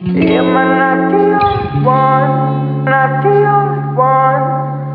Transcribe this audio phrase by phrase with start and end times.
[0.00, 2.84] Am I not the only one?
[2.84, 4.42] Not the only one.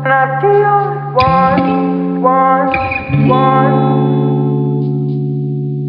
[0.04, 2.20] Not the only one.
[2.20, 2.68] One,
[3.26, 3.76] one.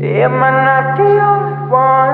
[0.01, 2.10] Am I not the only one?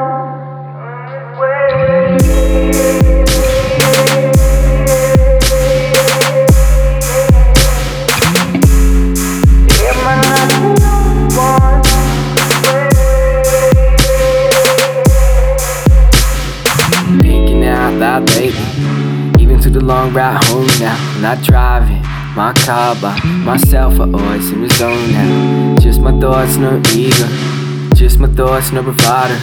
[17.87, 18.29] Out loud.
[19.39, 21.21] Even to the long ride home now.
[21.21, 22.01] Not driving
[22.35, 25.77] my car by myself, I always in the zone now.
[25.79, 27.27] Just my thoughts, no ego.
[27.95, 29.35] Just my thoughts, no bravado.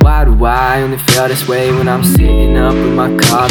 [0.00, 3.48] Why do I only feel this way when I'm sitting up in my car?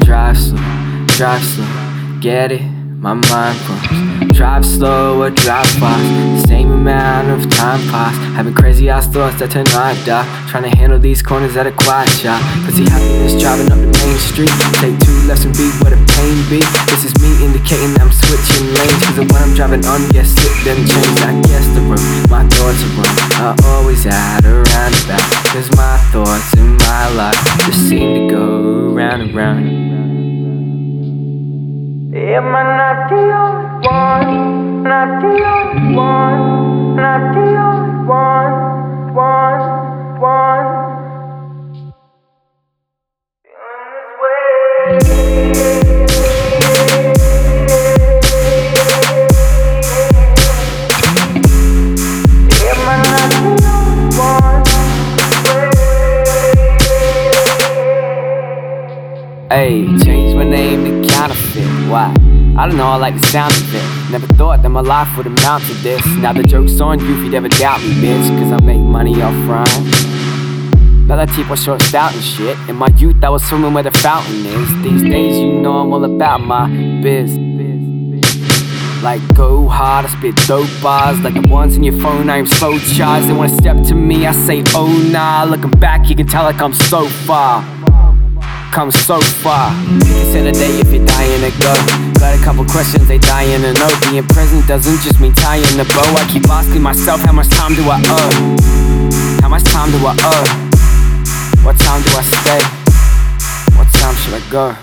[0.00, 0.58] Drive slow,
[1.06, 2.62] drive slow, get it?
[2.62, 4.23] My mind pumps.
[4.34, 6.48] Drive slow or drive fast.
[6.48, 8.18] Same amount of time passed.
[8.34, 10.26] Having crazy ass thoughts that turn night dark.
[10.50, 12.42] Trying to handle these corners at a quiet shop.
[12.66, 14.50] Pussy happiness driving up the main street.
[14.82, 16.58] Take two lefts and be where the pain be.
[16.90, 18.98] This is me indicating I'm switching lanes.
[19.06, 21.22] Cause the one I'm driving on, yes, it then changed.
[21.22, 23.16] I guess the road, my thoughts are wrong.
[23.38, 25.30] I always at a roundabout.
[25.54, 27.38] Cause my thoughts in my life
[27.70, 29.62] just seem to go round and round.
[32.14, 33.63] Am I not the only
[59.54, 61.62] Hey, change my name to counterfeit.
[61.88, 62.12] Why?
[62.58, 64.10] I don't know, I like the sound of it.
[64.10, 66.04] Never thought that my life would amount to this.
[66.16, 68.36] Now the joke's on you if you'd ever doubt me, bitch.
[68.36, 71.06] Cause I make money off rhyme.
[71.06, 72.58] Now that teeth was short, stout and shit.
[72.68, 74.82] In my youth, I was swimming where the fountain is.
[74.82, 76.66] These days, you know I'm all about my
[77.00, 77.38] biz.
[79.04, 82.46] Like go hard, I spit dope bars Like the ones in your phone, I am
[82.46, 86.26] so charged They wanna step to me, I say oh nah Looking back, you can
[86.26, 87.83] tell like I'm so far
[88.74, 91.72] Come so far Consider day if you're dying to go
[92.18, 95.84] Got a couple questions, they dying to know Being present doesn't just mean tying the
[95.94, 99.40] bow I keep asking myself, how much time do I owe?
[99.42, 100.44] How much time do I owe?
[101.64, 102.62] What time do I stay?
[103.78, 104.76] What time should I go?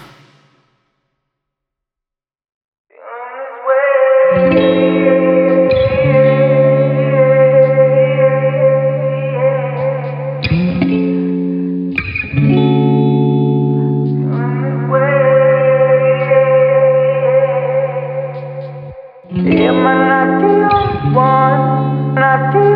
[19.84, 22.71] but not the one, not